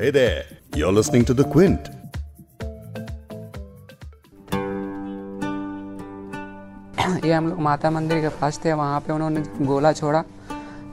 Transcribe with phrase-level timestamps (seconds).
[0.00, 0.44] Hey there,
[0.74, 1.88] you're listening to The Quint.
[7.24, 10.24] ये हम लोग माता मंदिर के पास थे वहाँ पे उन्होंने गोला छोड़ा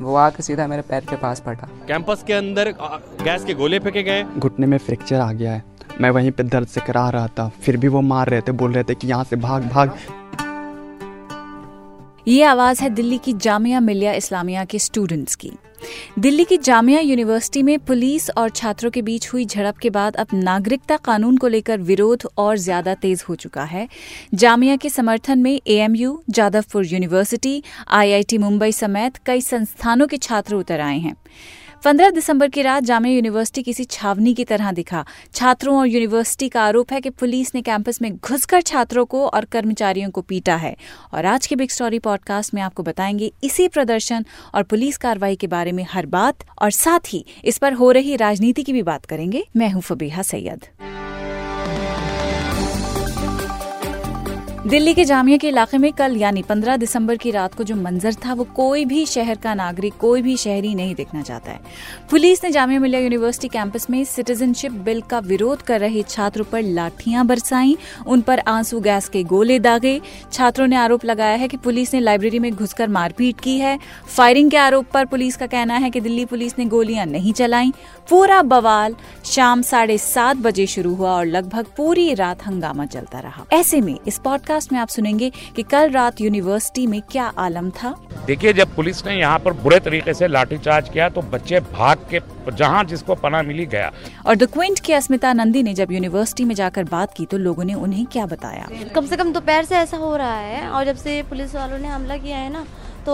[0.01, 2.71] वो आके सीधा मेरे पैर के पास पटा कैंपस के अंदर
[3.23, 4.23] गैस के गोले फेंके गए?
[4.23, 5.63] घुटने में फ्रैक्चर आ गया है।
[6.01, 8.73] मैं वहीं पे दर्द से करा रहा था फिर भी वो मार रहे थे बोल
[8.73, 9.97] रहे थे कि यहाँ से भाग भाग।
[12.27, 15.51] ये आवाज़ है दिल्ली की जामिया मिलिया इस्लामिया के स्टूडेंट्स की।
[16.19, 20.27] दिल्ली की जामिया यूनिवर्सिटी में पुलिस और छात्रों के बीच हुई झड़प के बाद अब
[20.33, 23.87] नागरिकता कानून को लेकर विरोध और ज़्यादा तेज हो चुका है।
[24.33, 30.79] जामिया के समर्थन में AMU Jadavpur university IIT Mumbai समेत कई संस्थानों के छात्र उतर
[30.79, 31.15] आए हैं।
[31.83, 36.61] 15 दिसंबर की रात जामिया यूनिवर्सिटी किसी छावनी की तरह दिखा। छात्रों और यूनिवर्सिटी का
[36.61, 40.75] आरोप है कि पुलिस ने कैंपस में घुसकर छात्रों को और कर्मचारियों को पीटा है।
[41.13, 45.47] और आज के बिग स्टोरी पॉडकास्ट में आपको बताएँगे इसी प्रदर्शन और पुलिस कार्रवाई के
[45.47, 49.05] बारे में हर बात। और साथ ही इस पर हो रही राजनीति की भी बात
[49.05, 50.65] करेंगे। मैं हूँ फबीहा सैयद।
[54.67, 58.13] दिल्ली के जामिया के इलाके में कल, यानी 15 दिसंबर की रात को जो मंजर
[58.13, 61.59] था, वो कोई भी शहर का नागरिक, कोई भी शहरी नहीं देखना चाहता है।
[62.09, 66.61] पुलिस ने जामिया मिलिया यूनिवर्सिटी कैंपस में सिटीजनशिप बिल का विरोध कर रहे छात्रों पर
[66.61, 70.01] लाठियाँ बरसाई। उन पर आँसू गैस के गोले दागे।
[70.33, 73.79] छात्रों ने आरोप लगाया है कि पुलिस ने लाइब्रेरी में घुसकर मारपीट की है।
[74.17, 77.73] फायरिंग के आरोप पर पुलिस का कहना है कि दिल्ली पुलिस ने गोलियाँ नहीं चलाई।
[78.09, 83.45] पूरा बवाल शाम साढ़े सात बजे शुरू हुआ और लगभग पूरी रात हंगामा चलता रहा।
[83.53, 87.69] ऐसे में इस पॉडकास्ट पॉडकास्ट में आप सुनेंगे कि कल रात यूनिवर्सिटी में क्या आलम
[87.71, 87.93] था।
[88.27, 92.21] देखिए जब पुलिस ने यहाँ पर बुरे तरीके से लाठीचार्ज किया तो बच्चे भाग के
[92.51, 93.91] जहाँ जिसको पना मिली गया।
[94.25, 97.63] और द क्विंट की अस्मिता नंदी ने जब यूनिवर्सिटी में जाकर बात की तो लोगों
[97.63, 98.67] ने उन्हें क्या बताया?
[98.95, 101.87] कम से कम दोपहर से ऐसा हो रहा है और जब से पुलिस वालों ने
[101.87, 102.65] हमला किया है ना
[103.07, 103.13] तो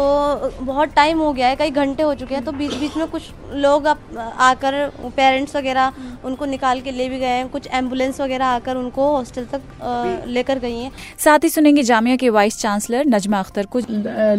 [0.61, 3.23] बहुत टाइम हो गया है कई घंटे हो चुके हैं तो बीच बीच में कुछ
[3.55, 4.75] लोग आकर
[5.17, 5.91] पेरेंट्स वगैरह
[6.25, 10.59] उनको निकाल के ले भी गए हैं कुछ एंबुलेंस वगैरह आकर उनको हॉस्टल तक लेकर
[10.59, 13.81] गई हैं। साथ ही सुनेंगे जामिया के वाइस चांसलर नजमा अख्तर को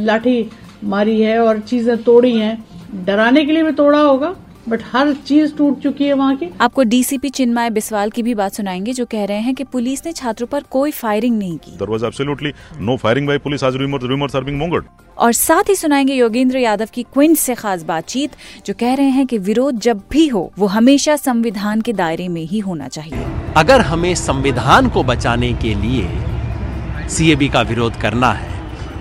[0.05, 0.51] लाठी
[0.84, 2.57] मारी है और चीज़ें तोड़ी हैं।
[3.05, 4.34] डराने के लिए भी तोड़ा होगा।
[4.69, 8.53] बट हर चीज़ टूट चुकी है वहाँ की। आपको डीसीपी चिन्मय बिस्वाल की भी बात
[8.53, 11.91] सुनाएँगे जो कह रहे हैं कि पुलिस ने छात्रों पर कोई फायरिंग नहीं की। There
[11.93, 14.87] was absolutely no firing by police as rumors, rumors are being mongered.
[15.19, 18.31] और साथ ही सुनाएँगे योगेंद्र यादव की क्विंट से खास बातचीत
[18.67, 22.43] जो कह रहे हैं कि विरोध जब भी हो वो हमेशा संविधान के दायरे में
[22.43, 23.25] ही होना चाहिए।
[23.57, 28.53] अगर हमें संविधान को बचाने के लिए सीएबी का विरोध करना है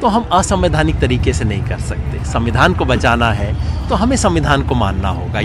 [0.01, 3.53] तो हम असंवैधानिक तरीके से नहीं कर सकते। संविधान को बचाना है
[3.89, 5.41] तो हमें संविधान को मानना होगा।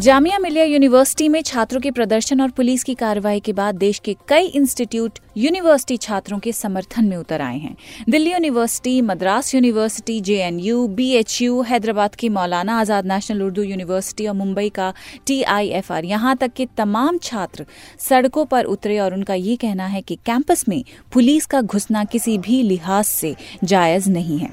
[0.00, 4.14] जामिया मिलिया यूनिवर्सिटी में छात्रों के प्रदर्शन और पुलिस की कार्रवाई के बाद देश के
[4.28, 7.74] कई इंस्टीट्यूट यूनिवर्सिटी छात्रों के समर्थन में उतर आए हैं।
[8.10, 14.68] Delhi university, Madras university, JNU, BHU, Hyderabad की मौलाना आज़ाद नेशनल उर्दू यूनिवर्सिटी और मुंबई
[14.70, 14.92] का
[15.26, 17.66] टीआईएफआर। यहाँ तक के तमाम छात्र
[17.98, 22.38] सड़कों पर उतरे और उनका ये कहना है कि कैंपस में पुलिस का घुसना किसी
[22.38, 23.34] भी लिहाज से
[23.64, 24.50] जायज़ नहीं है।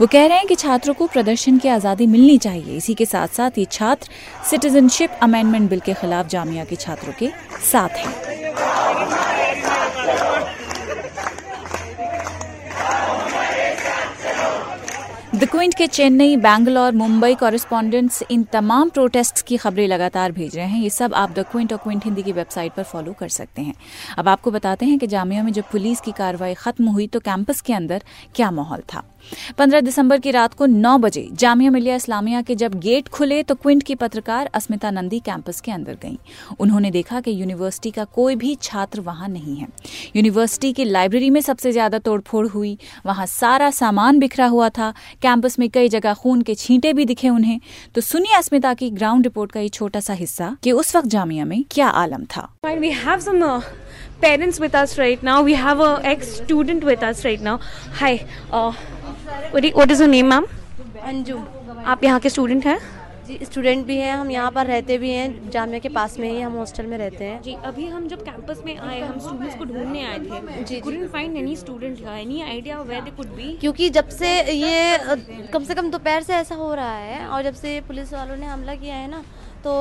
[0.00, 3.28] वो कह रहे हैं कि छात्रों को प्रदर्शन की आज़ादी मिलनी चाहिए। इसी के साथ
[3.30, 4.10] साथ ये छात्र
[4.50, 7.30] सिटीजनशिप अमेंडमेंट बिल के खिलाफ जामिया के छात्रों के
[7.72, 8.18] साथ हैं।
[15.32, 20.66] द क्विंट के चेन्नई बैंगलोर मुंबई कॉरेस्पॉन्डेंट्स इन तमाम प्रोटेस्ट की खबरें लगातार भेज रहे
[20.66, 23.62] हैं। ये सब आप द क्विंट और क्विंट हिंदी की वेबसाइट पर फॉलो कर सकते
[23.62, 23.74] हैं।
[24.18, 27.60] अब आपको बताते हैं कि जामिया में जब पुलिस की कार्रवाई खत्म हुई तो कैंपस
[27.60, 28.02] के अंदर
[28.34, 29.02] क्या माहौल था।
[29.58, 33.54] 15 दिसंबर की रात को 9 बजे जामिया मिलिया इस्लामिया के जब गेट खुले तो
[33.54, 36.16] क्विंट की पत्रकार अस्मिता नंदी कैंपस के अंदर गईं
[36.60, 39.68] उन्होंने देखा कि यूनिवर्सिटी का कोई भी छात्र वहाँ नहीं है
[40.16, 42.76] यूनिवर्सिटी की लाइब्रेरी में सबसे ज़्यादा तोड़फोड़ हुई
[43.06, 44.92] वहाँ सारा सामान बिखरा हुआ था
[45.22, 47.58] कैंपस में कई जगह खून के छींटे भी दिखे उन्हें
[47.94, 51.44] तो सुनिए अस्मिता की ग्राउंड रिपोर्ट का ये छोटा सा हिस्सा कि उस वक्त जामिया
[51.44, 53.62] में क्या आलम था We have some uh,
[54.20, 55.42] parents with us right now.
[55.42, 57.58] We have a ex-student with us right now.
[57.94, 58.26] Hi.
[58.52, 58.72] Uh,
[59.74, 60.46] what is your name, ma'am?
[61.02, 61.36] Anju.
[61.86, 62.78] आप यहाँ के स्टूडेंट हैं?
[63.26, 66.40] जी स्टूडेंट भी हैं हम यहाँ पर रहते भी हैं जामिया के पास में ही
[66.40, 69.64] हम हॉस्टल में रहते हैं। जी अभी हम जब कैंपस में आए हम स्टूडेंट्स को
[69.64, 72.16] ढूँढने आए थे। जी, couldn't find any student here.
[72.16, 74.98] Any idea where they could क्योंकि जब से ये
[75.52, 78.46] कम से कम दोपहर से ऐसा हो रहा है और जब से पुलिस वालों ने
[78.46, 79.22] हमला किया है ना
[79.64, 79.72] तो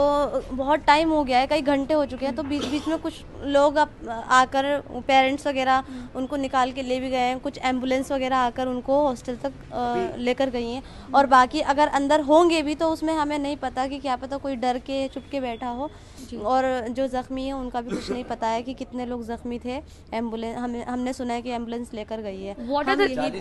[0.52, 3.22] बहुत टाइम हो गया है कई घंटे हो चुके हैं तो बीच बीच में कुछ
[3.48, 4.66] लोग अब आकर
[5.08, 5.84] पेरेंट्स वगैरह
[6.16, 10.50] उनको निकाल के ले भी गए हैं कुछ एंबुलेंस वगैरह आकर उनको हॉस्टल तक लेकर
[10.50, 10.84] गई हैं।
[11.16, 14.56] और बाकी अगर अंदर होंगे भी तो उसमें हमें नहीं पता कि क्या पता कोई
[14.58, 15.90] डर के चुप के बैठा हो।
[16.36, 19.76] और जो ज़ख्मी है उनका भी कुछ नहीं पता है कि कितने लोग ज़ख्मी थे।
[20.14, 22.56] एंबुलेंस हमें हमने सुना है कि एंबुलेंस लेकर गई है।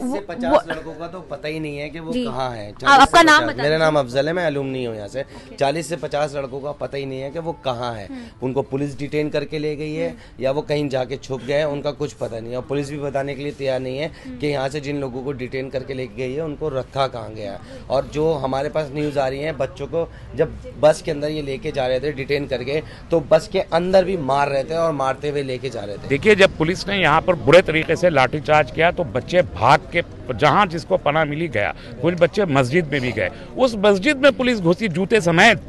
[0.08, 3.46] से पचास लड़कों का तो पता ही नहीं है कि वो कहाँ है। आपका नाम
[3.56, 5.24] मेरा नाम अफजल है मैं अलूम नहीं हूँ यहाँ से।
[5.58, 8.08] चालीस से पचास लड़कों का पता ही नहीं है कि वो कहाँ है।
[8.42, 11.90] उनको पुलिस डिटेन करके ले गई है या वो कहीं जाके छुप गए हैं उनका
[11.92, 14.68] कुछ पता नहीं है। और पुलिस भी बताने के लिए तैयार नहीं है कि यहाँ
[14.68, 18.06] से जिन लोगों को डिटेन करके ले गई है उनको रखा कहाँ गया है। और
[18.14, 21.72] जो हमारे पास न्यूज़ आ रही है बच्चों को जब बस के अंदर ये लेके
[21.72, 22.77] जा रहे थे डिटेन करके
[23.10, 26.08] तो बस के अंदर भी मार रहे थे और मारते हुए लेके जा रहे थे।
[26.08, 30.02] देखिए, जब पुलिस ने यहाँ पर बुरे तरीके से लाठीचार्ज किया तो बच्चे भाग के
[30.32, 34.60] जहाँ जिसको पना मिली गया कुछ बच्चे मस्जिद में भी गए। उस मस्जिद में पुलिस
[34.60, 35.60] घुसी जूते समेत।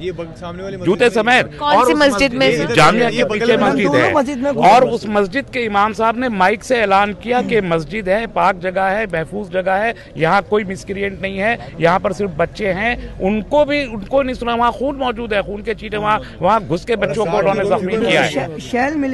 [0.86, 2.68] जूते समेत। सी मस्जिद में?
[2.70, 7.14] जामिया के पीछे मस्जिद है। और उस मस्जिद के इमाम साहब ने माइक से ऐलान
[7.24, 11.58] किया कि मस्जिद है पाक जगह है महफूज जगह है यहाँ कोई मिसक्रिएंट नहीं है
[11.82, 15.62] यहाँ पर सिर्फ़ बच्चे हैं। उनको भी उनको नहीं सुना वहाँ खून मौजूद है खून
[15.64, 18.48] के चीटे वहाँ वहाँ घुस के बच्चों को उन्होंने जख्मी किया है।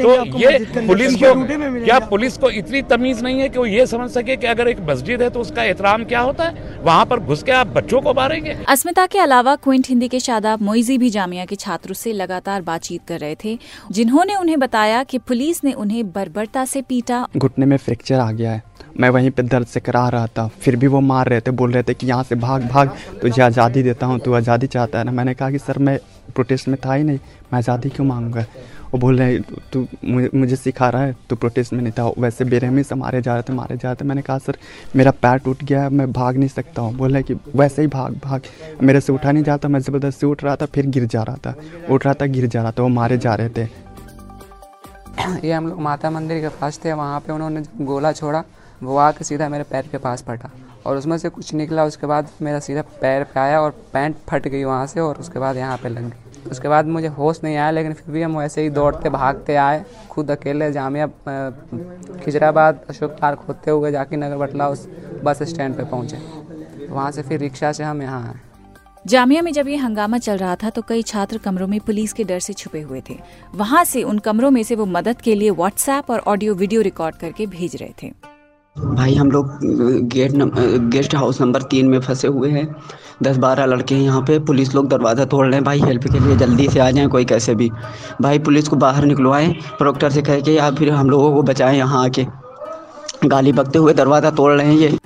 [0.01, 0.57] तो ये
[0.87, 1.33] पुलिस को
[1.85, 4.79] क्या पुलिस को इतनी तमीज नहीं है कि वो ये समझ सके कि अगर एक
[4.89, 6.81] मस्जिद है तो उसका एहतराम क्या होता है?
[6.83, 10.61] वहाँ पर घुस के आप बच्चों को मारेंगे। अस्मिता के अलावा क्विंट हिंदी के शादाब
[10.63, 13.57] मोइजी भी जामिया के छात्रों से लगातार बातचीत कर रहे थे
[13.91, 18.51] जिन्होंने उन्हें बताया कि पुलिस ने उन्हें बर्बरता से पीटा। घुटने में फ्रैक्चर आ गया
[18.51, 18.63] है।
[18.99, 21.71] मैं वहीं पे दर्द से करा रहा था। फिर भी वो मार रहे थे बोल
[21.71, 25.03] रहे थे कि यहाँ से भाग भाग तुझे आज़ादी देता हूँ तू आज़ादी चाहता है
[25.05, 25.11] ना?
[25.11, 25.97] मैंने कहा कि सर मैं
[26.35, 28.45] प्रोटेस्ट में था ही नहीं। मैं आज़ादी क्यों मांगूँगा?
[28.95, 29.39] वो बोल रहे
[29.73, 33.21] तू मुझे मुझे सिखा रहा है, तू प्रोटेस्ट में नहीं था, वैसे बेरहमी से मारे
[33.21, 34.57] जा रहे थे मारे जा रहे थे। मैंने कहा, सर,
[34.95, 37.87] मेरा पैर टूट गया है, मैं भाग नहीं सकता हूँ। बोल रहे कि, वैसे ही
[37.87, 38.41] भाग भाग।
[38.83, 41.55] मेरे से उठा नहीं जाता, मैं ज़बरदस्ती उठ रहा था, फिर गिर जा रहा था।
[41.89, 43.67] उठ रहा था, गिर जा रहा था, वो मारे जा रहे थे।
[45.47, 48.43] ये हम लोग माता मंदिर के पास थे, वहाँ पे उन्होंने गोला छोड़ा,
[48.83, 50.49] वो आके सीधा मेरे पैर के पास फटा
[50.85, 54.47] और उसमें से कुछ निकला, उसके बाद मेरा सीधा पैर पे आया और पैंट फट
[54.47, 57.55] गई वहाँ से और उसके बाद यहाँ पे लग गई उसके बाद मुझे होश नहीं
[57.55, 61.07] आया, लेकिन फिर भी हम ऐसे ही दौड़ते, भागते आए। खुद अकेले जामिया
[62.23, 64.87] खिजराबाद, अशोक पार्क होते हुए जाकिर नगर बटला उस
[65.23, 66.17] बस स्टैंड पे पहुँचे।
[66.87, 68.39] वहाँ से फिर रिक्शा से हम यहाँ आए।
[69.05, 72.23] जामिया में जब ये हंगामा चल रहा था तो कई छात्र कमरों में पुलिस के
[72.23, 73.17] डर से छुपे हुए थे।
[73.55, 77.15] वहाँ से उन कमरों में से वो मदद के लिए व्हाट्सएप और ऑडियो वीडियो रिकॉर्ड
[77.15, 78.11] करके भेज रहे थे।
[78.75, 79.49] भाई हम लोग
[80.09, 80.49] गेट नम,
[80.89, 82.75] गेस्ट हाउस नंबर तीन में फंसे हुए हैं।
[83.23, 86.19] दस बारह लड़के हैं यहाँ पे। पुलिस लोग दरवाज़ा तोड़ रहे हैं। भाई हेल्प के
[86.19, 87.69] लिए जल्दी से आ जाएँ कोई कैसे भी।
[88.21, 91.77] भाई पुलिस को बाहर निकलवाएँ। प्रोक्टर से कह के या फिर हम लोगों को बचाएँ
[91.77, 92.25] यहाँ आके।
[93.25, 94.97] गाली बकते हुए दरवाज़ा तोड़ रहे हैं ये।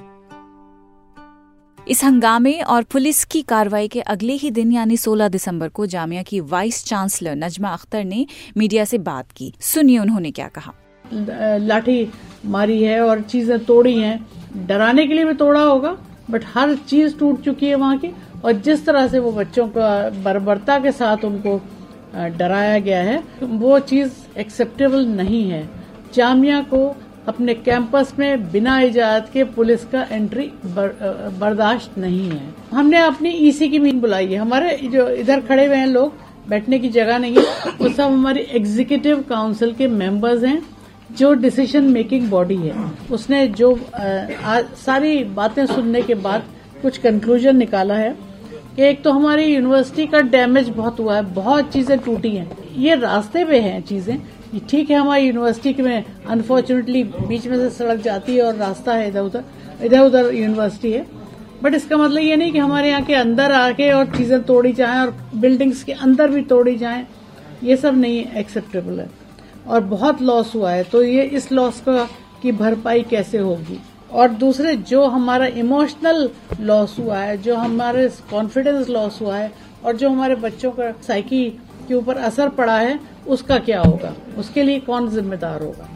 [1.88, 6.24] इस हंगामे और पुलिस की कार्रवाई के अगले ही दिन यानी 16 दिसंबर को जामिया
[6.24, 8.25] की वाइस चांसलर नजमा अख्तर ने
[8.57, 10.74] मीडिया से बात की। सुनिए उन्होंने क्या कहा।
[11.12, 12.08] लाठी
[12.46, 15.96] मारी है और चीज़ें तोड़ी हैं। डराने के लिए भी तोड़ा होगा
[16.30, 18.14] बट हर चीज़ टूट चुकी है वहाँ की
[18.46, 19.88] और जिस तरह से वो बच्चों का
[20.24, 21.60] बर्बरता के साथ उनको
[22.38, 25.68] डराया गया है वो चीज़ एक्सेप्टेबल नहीं है।
[26.14, 26.86] जामिया को
[27.28, 30.88] अपने कैंपस में बिना इजाज़त के पुलिस का एंट्री बर,
[31.40, 32.42] बर्दाश्त नहीं है।
[32.72, 36.14] हमने अपनी ईसी की मीटिंग बुलाई है। हमारे जो इधर खड़े हुए हैं लोग
[36.50, 40.62] बैठने की जगह नहीं है। वो सब हमारी एग्जीक्यूटिव काउंसिल के मेंबर्स हैं।
[41.18, 42.74] जो डिसीज़न मेकिंग बॉडी है
[43.12, 46.44] उसने जो आ, सारी बातें सुनने के बाद
[46.82, 48.16] कुछ कंक्लूजन निकाला है
[48.76, 52.96] कि एक तो हमारी यूनिवर्सिटी का डैमेज बहुत हुआ है बहुत चीज़ें टूटी हैं। ये
[52.96, 54.18] रास्ते पे हैं चीज़ें
[54.70, 59.08] ठीक है हमारी यूनिवर्सिटी में अनफॉर्चुनेटली बीच में से सड़क जाती है और रास्ता है
[59.08, 59.44] इधर उधर
[59.86, 61.06] इधर उधर यूनिवर्सिटी है।
[61.64, 65.00] बट इसका मतलब ये नहीं कि हमारे यहाँ के अंदर आके और चीज़ें तोड़ी जाएँ
[65.00, 67.06] और बिल्डिंग्स के अंदर भी तोड़ी जाएँ
[67.64, 69.10] ये सब नहीं एक्सेप्टेबल है।
[69.69, 72.09] और बहुत लॉस हुआ है तो ये इस लॉस का,
[72.42, 73.80] की भरपाई कैसे होगी?
[74.11, 79.52] और दूसरे, जो हमारा इमोशनल लॉस हुआ है, जो हमारे कॉन्फिडेंस लॉस हुआ है,
[79.85, 81.49] और जो हमारे बच्चों का साइकी
[81.88, 84.14] के ऊपर असर पड़ा है, उसका क्या होगा?
[84.38, 85.89] उसके लिए कौन जिम्मेदार होगा?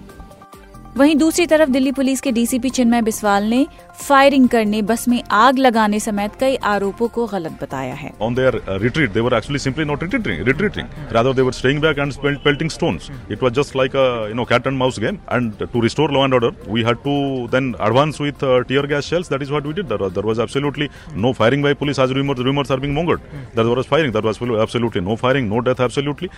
[0.98, 3.66] वहीं दूसरी तरफ़ दिल्ली पुलिस के डीसीपी चिन्मय बिस्वाल ने
[4.00, 8.60] फायरिंग करने, बस में आग लगाने समेत कई आरोपों को गलत बताया है। On their
[8.82, 13.44] retreat they were actually simply not retreating retreating rather they were staying back and pelting stones it
[13.44, 16.34] was just like a you know cat and mouse game and to restore law and
[16.34, 17.16] order we had to
[17.52, 21.34] then advance with tear gas shells that is what we did there was absolutely no
[21.40, 23.22] firing by police as rumours rumours are being mongered
[23.56, 26.30] that was firing that was absolutely no firing no death absolutely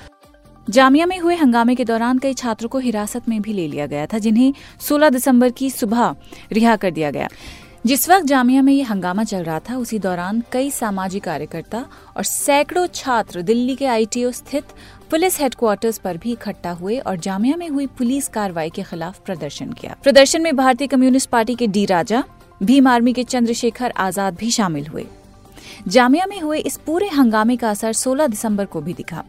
[0.69, 4.05] Jamia में हुए हंगामे के दौरान कई छात्रों को हिरासत में भी ले लिया गया
[4.05, 6.15] था, जिन्हें 16 दिसंबर की सुबह
[6.51, 7.27] रिहा कर दिया गया।
[7.85, 11.85] जिस वक्त जामिया में ये हंगामा चल रहा था, उसी दौरान कई सामाजिक कार्यकर्ता
[12.17, 14.63] और सैकड़ों छात्र दिल्ली के आईटीओ स्थित
[15.11, 19.71] पुलिस हेडक्वार्टर्स पर भी इकट्ठा हुए और जामिया में हुई पुलिस कार्रवाई के खिलाफ प्रदर्शन
[19.71, 22.23] किया। प्रदर्शन में भारतीय कम्युनिस्ट पार्टी के डी राजा,
[22.63, 25.05] भीम आर्मी के चंद्रशेखर आज़ाद भी शामिल हुए।
[25.87, 29.23] जामिया में हुए इस पूरे हंगामे का असर 16 दिसंबर को भी दिखा।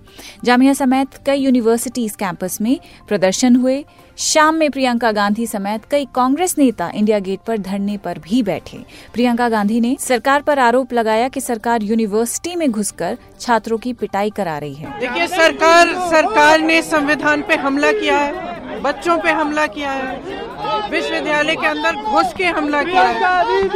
[0.45, 2.78] जामिया समेत कई यूनिवर्सिटीज कैंपस में
[3.09, 3.85] प्रदर्शन हुए।
[4.19, 8.78] शाम में प्रियंका गांधी समेत कई कांग्रेस नेता इंडिया गेट पर धरने पर भी बैठे।
[9.12, 14.31] प्रियंका गांधी ने सरकार पर आरोप लगाया कि सरकार यूनिवर्सिटी में घुसकर छात्रों की पिटाई
[14.31, 19.66] करा रही है। देखिए, सरकार सरकार ने संविधान पे हमला किया है, बच्चों पे हमला
[19.66, 20.55] किया है।
[20.90, 23.68] विश्वविद्यालय के अंदर घुस के हमला किया है।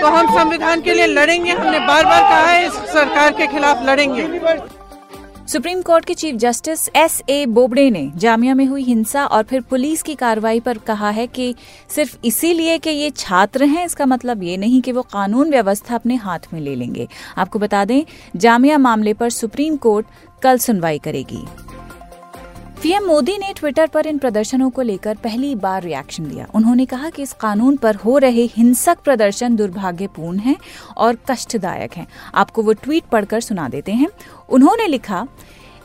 [0.00, 3.82] तो हम संविधान के लिए लड़ेंगे हमने बार बार कहा है इस सरकार के खिलाफ
[3.82, 4.28] लड़ेंगे।
[5.48, 9.60] सुप्रीम कोर्ट के Chief Justice S A Bobde ने जामिया में हुई हिंसा और फिर
[9.60, 11.54] पुलिस की कार्रवाई पर कहा है कि
[11.94, 16.14] सिर्फ़ इसीलिए कि ये छात्र हैं इसका मतलब ये नहीं कि वो कानून व्यवस्था अपने
[16.16, 18.02] हाथ में ले लेंगे। आपको बता दें
[18.36, 20.06] जामिया मामले पर सुप्रीम कोर्ट
[20.42, 21.44] कल सुनवाई करेगी।
[22.82, 27.10] पीएम मोदी ने ट्विटर पर इन प्रदर्शनों को लेकर पहली बार रिएक्शन दिया उन्होंने कहा
[27.10, 30.56] कि इस कानून पर हो रहे हिंसक प्रदर्शन दुर्भाग्यपूर्ण हैं
[30.96, 34.08] और कष्टदायक हैं। आपको वो ट्वीट पढ़कर सुना देते हैं।
[34.48, 35.26] उन्होंने लिखा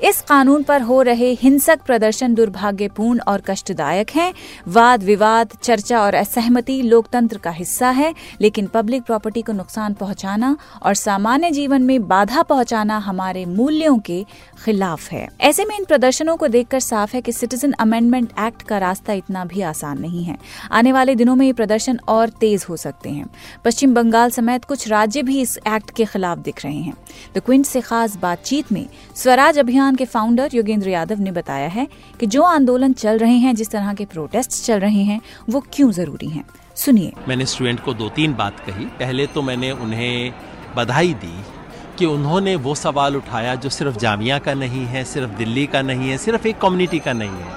[0.03, 4.33] इस कानून पर हो रहे हिंसक प्रदर्शन दुर्भाग्यपूर्ण और कष्टदायक हैं।
[4.67, 10.57] वाद, विवाद, चर्चा और असहमति लोकतंत्र का हिस्सा है, लेकिन पब्लिक प्रॉपर्टी को नुकसान पहुंचाना
[10.83, 14.25] और सामान्य जीवन में बाधा पहुंचाना हमारे मूल्यों के
[14.65, 18.77] खिलाफ है। ऐसे में इन प्रदर्शनों को देखकर साफ़ है कि सिटीजन अमेंडमेंट एक्ट का
[18.77, 20.37] रास्ता इतना भी आसान नहीं है।
[20.71, 23.25] आने वाले दिनों में ये प्रदर्शन और तेज हो सकते हैं।
[23.65, 26.93] पश्चिम बंगाल समेत कुछ राज्य भी इस एक्ट के खिलाफ दिख रहे हैं।
[27.35, 28.85] द क्विंट से खास बातचीत में
[29.15, 31.87] स्वराज अभियान अभियान के फाउंडर योगेंद्र यादव ने बताया है
[32.19, 35.91] कि जो आंदोलन चल रहे हैं, जिस तरह के प्रोटेस्ट चल रहे हैं, वो क्यों
[35.91, 36.43] ज़रूरी हैं?
[36.75, 40.33] सुनिए। मैंने स्टूडेंट को दो तीन बात कही। पहले तो मैंने उन्हें
[40.75, 41.41] बधाई दी
[41.99, 46.09] कि उन्होंने वो सवाल उठाया जो सिर्फ़ जामिया का नहीं है, सिर्फ़ दिल्ली का नहीं
[46.09, 47.53] है, सिर्फ़ एक कम्युनिटी का नहीं है।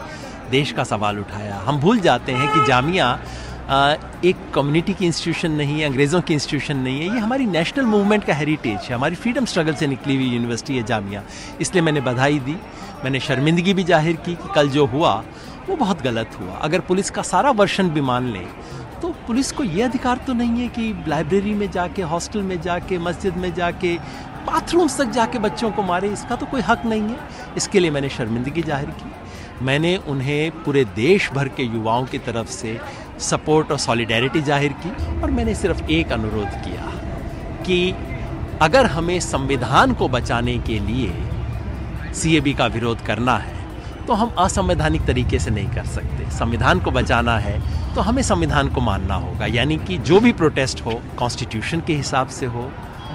[0.51, 3.21] देश का सवाल उठाया। हम भूल जाते हैं कि जामिया
[3.71, 8.25] एक कम्युनिटी की इंस्टीट्यूशन नहीं है, अंग्रेज़ों की इंस्टीट्यूशन नहीं है, ये हमारी नेशनल मूवमेंट
[8.25, 11.23] का हेरिटेज है। हमारी फ्रीडम स्ट्रगल से निकली हुई यूनिवर्सिटी है, जामिया।
[11.61, 12.57] इसलिए मैंने बधाई दी,
[13.05, 15.13] मैंने शर्मिंदगी भी ज़ाहिर की कि कल जो हुआ,
[15.69, 18.47] वो बहुत गलत हुआ। अगर पुलिस का सारा वर्षन भी मान लें
[19.03, 22.99] तो पुलिस को ये अधिकार तो नहीं है कि लाइब्रेरी में जाके हॉस्टल में जाके,
[22.99, 23.97] मस्जिद में जाके
[24.47, 28.09] बाथरूम्स तक जाके बच्चों को मारे, इसका तो कोई हक नहीं है। इसके लिए मैंने
[28.09, 32.79] शर्मिंदगी ज़ाहिर की। मैंने उन्हें पूरे देश भर के युवाओं की तरफ़ से
[33.21, 36.87] सपोर्ट और सॉलिडेरिटी ज़ाहिर की और मैंने सिर्फ़ एक अनुरोध किया
[37.65, 37.95] कि
[38.63, 43.59] अगर हमें संविधान को बचाने के लिए सीएबी का विरोध करना है
[44.07, 47.59] तो हम असंवैधानिक तरीके से नहीं कर सकते। संविधान को बचाना है
[47.95, 52.29] तो हमें संविधान को मानना होगा। यानी कि जो भी प्रोटेस्ट हो, कॉन्स्टिट्यूशन के हिसाब
[52.29, 52.71] से हो,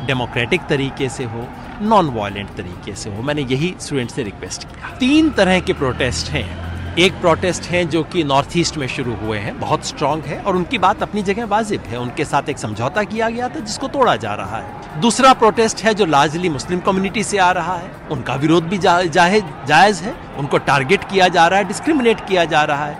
[0.07, 1.47] डेमोक्रेटिक तरीके से हो
[1.81, 6.29] नॉन वायलेंट तरीके से हो, मैंने यही स्टूडेंट से रिक्वेस्ट किया। तीन तरह के प्रोटेस्ट
[6.29, 6.64] हैं।
[6.99, 10.55] एक प्रोटेस्ट हैं जो कि नॉर्थ ईस्ट में शुरू हुए हैं बहुत स्ट्रांग है और
[10.55, 14.15] उनकी बात अपनी जगह वाजिब है। उनके साथ एक समझौता किया गया था जिसको तोड़ा
[14.15, 18.35] जा रहा है। दूसरा प्रोटेस्ट है जो लार्जली मुस्लिम कम्युनिटी से आ रहा है। उनका
[18.35, 22.85] विरोध भी जा, जायज़ है। उनको टारगेट किया जा रहा है डिस्क्रिमिनेट किया जा रहा
[22.85, 22.97] है।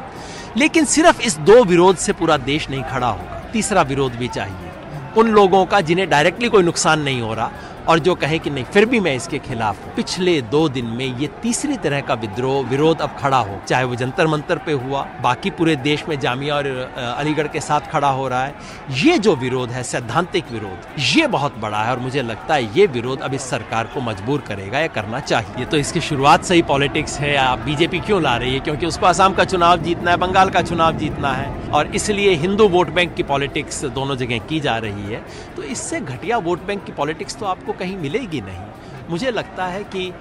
[0.58, 4.72] लेकिन सिर्फ़ इस दो विरोध से पूरा देश नहीं खड़ा होगा। तीसरा विरोध भी चाहिए।
[5.18, 7.52] उन लोगों का जिन्हें डायरेक्टली कोई नुकसान नहीं हो रहा
[7.88, 11.28] और जो कहे कि नहीं, फिर भी मैं इसके खिलाफ पिछले दो दिन में ये
[11.42, 15.50] तीसरी तरह का विद्रोह, विरोध अब खड़ा हो। चाहे वो जंतर मंतर पे हुआ, बाकी
[15.52, 18.56] पूरे देश में जामिया और अलीगढ़ के साथ खड़ा हो रहा है।
[19.04, 22.86] ये जो विरोध है, सैद्धांतिक विरोध, ये बहुत बड़ा है और मुझे लगता है ये
[22.88, 26.62] विरोध अब इस सरकार को मजबूर करेगा या करना चाहिए। तो इसकी शुरुआत से ही
[26.66, 28.60] पॉलिटिक्स है, आप बीजेपी क्यों ला रही है?
[28.60, 32.68] क्योंकि उसको आसाम का चुनाव जीतना है, बंगाल का चुनाव जीतना है और इसलिए हिंदू
[32.70, 35.24] वोट बैंक की पॉलिटिक्स दोनों जगह की जा रही है।
[35.56, 39.84] तो इससे घटिया वोट बैंक की पॉलिटिक्स तो आपको कहीं मिलेगी नहीं। मुझे लगता है
[39.86, 40.12] कि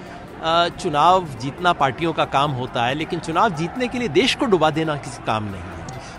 [0.81, 4.71] चुनाव जीतना पार्टियों का काम होता है, लेकिन चुनाव जीतने के लिए देश को डुबा
[4.71, 5.73] देना किसी काम नहीं है।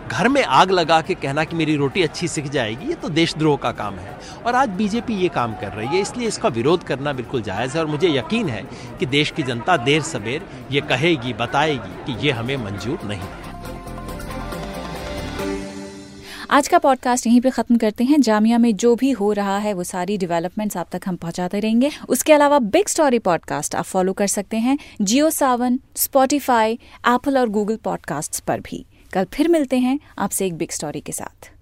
[0.07, 3.57] घर में आग लगा के कहना कि मेरी रोटी अच्छी सीख जाएगी, ये तो देशद्रोह
[3.57, 7.13] का काम है। और आज बीजेपी ये काम कर रही है, इसलिए इसका विरोध करना
[7.13, 8.63] बिल्कुल जायज़ है और मुझे यकीन है
[8.99, 13.44] कि देश की जनता देर सवेर ये कहेगी, बताएगी कि ये हमें मंजूर नहीं है।
[16.51, 19.73] आज का पॉडकास्ट यहीं पे खत्म करते हैं। जामिया में जो भी हो रहा है,
[19.73, 24.13] वो सारी डेवलपमेंट्स आप तक हम पहुंचाते रहेंगे। उसके अलावा बिग स्टोरी पॉडकास्ट आप फॉलो
[24.13, 26.73] कर सकते हैं। जियो सावन स्पॉटिफाई
[27.07, 31.11] एप्पल और गूगल पॉडकास्ट पर भी। कल फिर मिलते हैं आपसे एक बिग स्टोरी के
[31.11, 31.54] साथ।